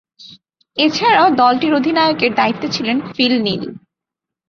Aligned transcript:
এছাড়াও 0.77 1.27
দলটির 1.35 1.73
অধিনায়কের 1.73 2.31
দায়িত্বে 2.35 2.67
ছিলেন 2.75 2.97
ফিল 3.13 3.33
নীল। 3.43 3.63